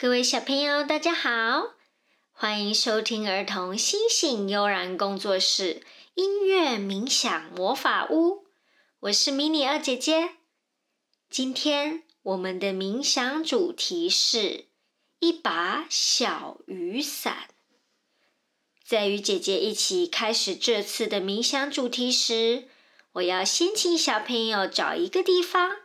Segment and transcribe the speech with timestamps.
[0.00, 1.74] 各位小朋友，大家好，
[2.30, 5.82] 欢迎收听儿童星星悠然工作室
[6.14, 8.46] 音乐冥想魔法屋。
[9.00, 10.36] 我是迷你二姐姐。
[11.28, 14.66] 今天我们的冥想主题是
[15.18, 17.48] 一把小雨伞。
[18.84, 22.68] 在与姐姐一起开始这次的冥想主题时，
[23.14, 25.78] 我要先请小朋友找一个地方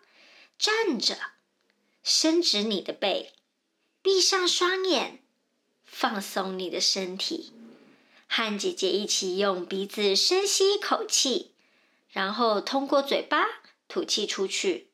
[0.60, 1.18] 站着，
[2.04, 3.34] 伸直你的背。
[4.04, 5.24] 闭上双眼，
[5.86, 7.54] 放松你的身体，
[8.28, 11.56] 和姐姐一起用鼻子深吸一口气，
[12.10, 13.46] 然后通过嘴巴
[13.88, 14.92] 吐气出去。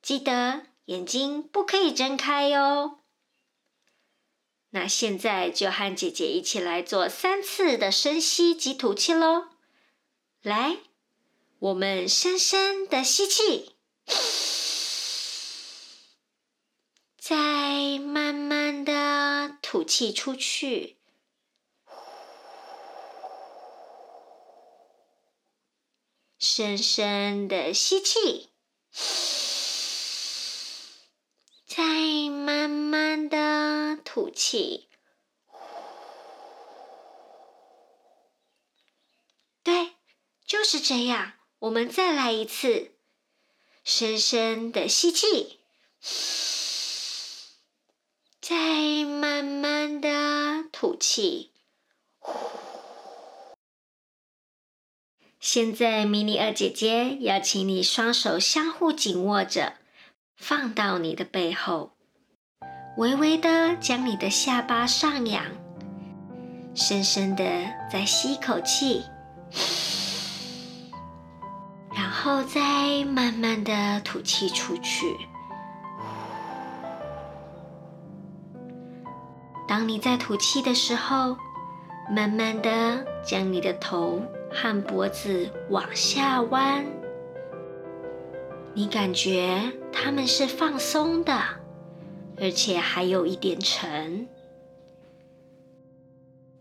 [0.00, 3.00] 记得眼睛不可以睁开哟。
[4.70, 9.48] 那现在就和姐姐一起来做三次的深吸及吐气喽。
[10.42, 10.78] 来，
[11.58, 13.72] 我们深深的吸气。
[17.18, 17.55] 再
[17.98, 20.96] 慢慢的吐气出去，
[26.38, 28.50] 深深的吸气，
[31.66, 31.82] 再
[32.30, 34.88] 慢慢的吐气。
[39.62, 39.96] 对，
[40.44, 41.32] 就是这样。
[41.58, 42.92] 我们再来一次，
[43.82, 45.58] 深深的吸气。
[48.48, 51.50] 再慢慢的吐气。
[55.40, 59.72] 现在，迷你二姐姐要请你双手相互紧握着，
[60.36, 61.96] 放到你的背后，
[62.96, 65.44] 微微的将你的下巴上扬，
[66.72, 67.44] 深深的
[67.90, 69.02] 再吸一口气，
[71.92, 75.16] 然后再慢慢的吐气出去。
[79.68, 81.36] 当你在吐气的时候，
[82.10, 84.22] 慢慢的将你的头
[84.52, 86.86] 和脖子往下弯，
[88.74, 91.36] 你感觉它们是放松的，
[92.40, 94.28] 而且还有一点沉。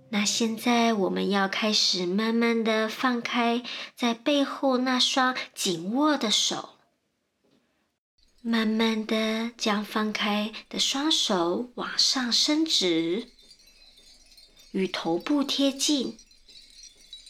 [0.09, 3.63] 那现在我们要开始慢慢的放开
[3.95, 6.74] 在背后那双紧握的手。
[8.47, 13.27] 慢慢的将放开的双手往上伸直，
[14.69, 16.15] 与头部贴近。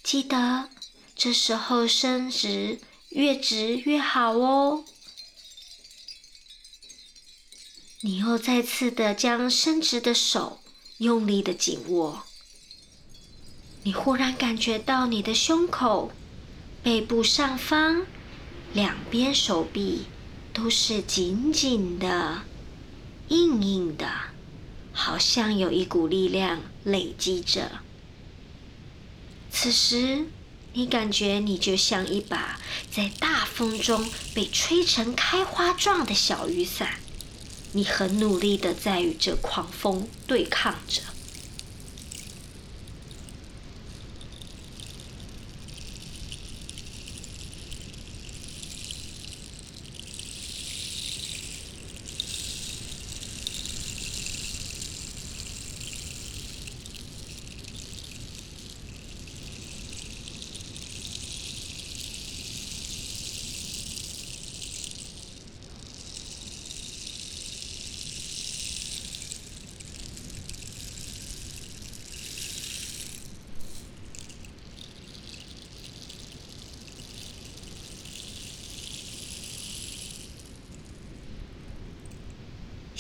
[0.04, 0.70] 记得
[1.16, 2.82] 这时候伸直，
[3.12, 4.84] 越直越好哦。
[8.02, 10.60] 你又再次的将伸直的手
[10.98, 12.24] 用力的紧握。
[13.84, 16.12] 你忽然感觉到你的胸口、
[16.84, 18.06] 背部上方、
[18.74, 20.08] 两边手臂。
[20.56, 22.44] 都是紧紧的、
[23.28, 24.10] 硬硬的，
[24.94, 27.80] 好像有一股力量累积着。
[29.52, 30.28] 此时，
[30.72, 32.58] 你感觉你就像一把
[32.90, 37.00] 在大风中被吹成开花状的小雨伞，
[37.74, 41.02] 你很努力的在与这狂风对抗着。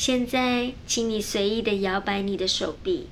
[0.05, 3.07] 现在，请你随意的摇摆你的手臂，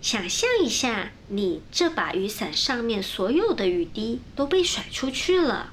[0.00, 5.72] 想象一下，你这把雨伞上面所有的雨滴都被甩出去了，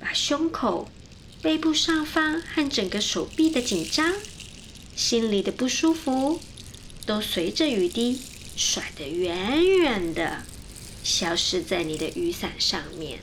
[0.00, 0.88] 把胸口、
[1.40, 4.14] 背部上方和整个手臂的紧张、
[4.96, 6.40] 心里的不舒服，
[7.06, 8.20] 都随着雨滴
[8.56, 10.42] 甩得远远的，
[11.04, 13.20] 消失在你的雨伞上面。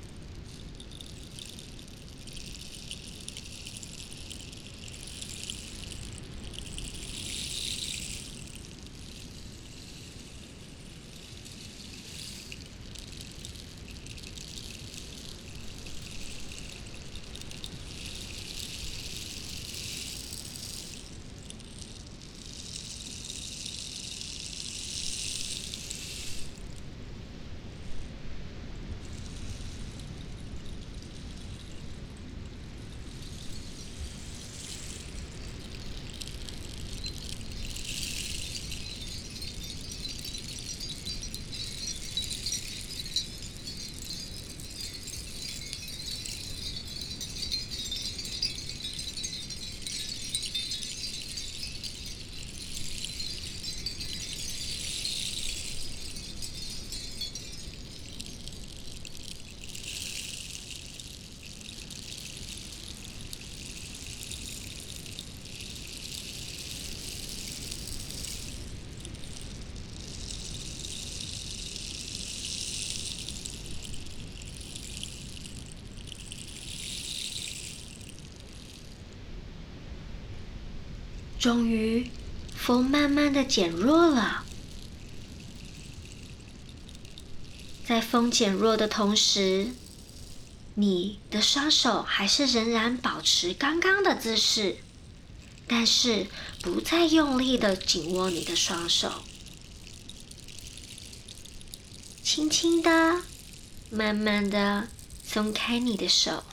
[81.42, 82.12] 终于，
[82.56, 84.46] 风慢慢的减弱了。
[87.84, 89.70] 在风减弱的同时，
[90.76, 94.78] 你的双手还是仍然保持刚刚的姿势，
[95.66, 96.28] 但是
[96.62, 99.24] 不再用力的紧握你的双手，
[102.22, 103.24] 轻轻的、
[103.90, 104.90] 慢慢的
[105.24, 106.44] 松开你的手，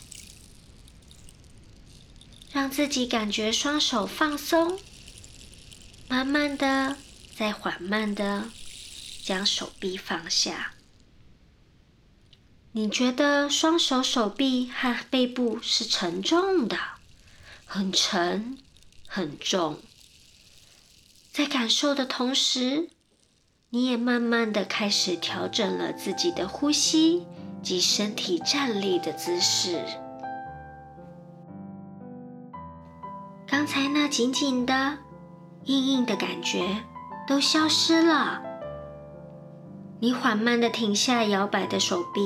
[2.53, 4.79] 让自己感觉双手放松，
[6.09, 6.97] 慢慢的、
[7.37, 8.51] 再缓慢的
[9.23, 10.73] 将手臂放下。
[12.73, 16.79] 你觉得双手、手臂和背部是沉重的，
[17.65, 18.59] 很沉、
[19.07, 19.81] 很重。
[21.33, 22.89] 在感受的同时，
[23.71, 27.27] 你也慢慢的开始调整了自己的呼吸
[27.63, 29.85] 及身体站立的姿势。
[33.59, 34.99] 刚才那紧紧的、
[35.65, 36.61] 硬硬的感觉
[37.27, 38.41] 都消失了。
[39.99, 42.21] 你缓慢的停下摇摆的手臂。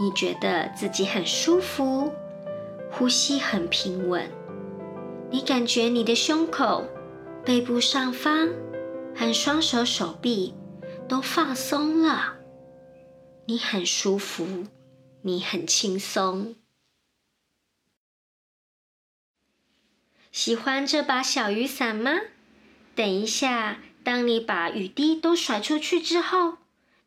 [0.00, 2.10] 你觉得自己很舒服，
[2.90, 4.28] 呼吸很平稳。
[5.30, 6.82] 你感觉你的胸口、
[7.44, 8.48] 背部上方
[9.14, 10.56] 和双手、手臂
[11.08, 12.34] 都放松了。
[13.46, 14.44] 你很舒服，
[15.20, 16.56] 你很轻松。
[20.32, 22.18] 喜欢这把小雨伞吗？
[22.94, 26.58] 等一下，当你把雨滴都甩出去之后。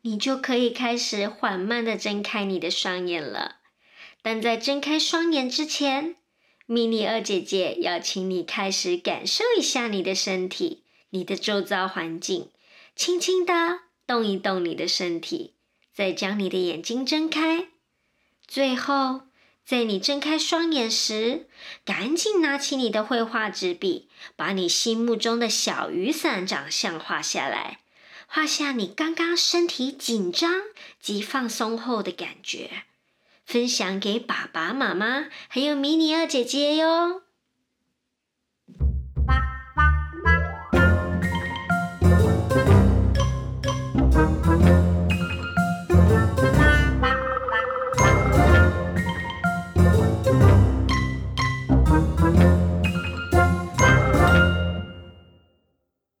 [0.02, 3.56] 你就可以开始缓慢的睁开你的双眼了。
[4.22, 6.14] 但在睁开双眼之前，
[6.66, 12.50] 迷你二姐姐要请你开始感受一下你的身体、你的周遭环境，
[12.94, 15.54] 轻轻的动一动你的身体，
[15.92, 17.66] 再将你的眼睛睁开。
[18.46, 19.22] 最后，
[19.66, 21.48] 在你睁开双眼时，
[21.84, 27.80] 赶紧拿起你的绘画纸笔，把你心目中的小雨伞长相画下来。
[28.28, 30.62] 画下你刚刚身体紧张
[31.00, 32.84] 及放松后的感觉，
[33.44, 37.22] 分享给爸爸妈妈还有迷你二姐姐哟。